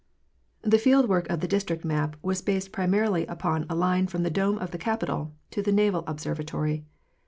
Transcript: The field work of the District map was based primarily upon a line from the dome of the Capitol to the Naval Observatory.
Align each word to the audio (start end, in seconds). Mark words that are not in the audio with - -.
The 0.63 0.79
field 0.79 1.07
work 1.07 1.29
of 1.29 1.41
the 1.41 1.47
District 1.47 1.85
map 1.85 2.15
was 2.23 2.41
based 2.41 2.71
primarily 2.71 3.23
upon 3.27 3.67
a 3.69 3.75
line 3.75 4.07
from 4.07 4.23
the 4.23 4.31
dome 4.31 4.57
of 4.57 4.71
the 4.71 4.79
Capitol 4.79 5.31
to 5.51 5.61
the 5.61 5.71
Naval 5.71 6.03
Observatory. 6.07 6.83